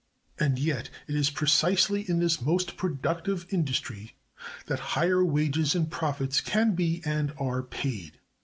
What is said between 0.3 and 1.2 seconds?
And yet it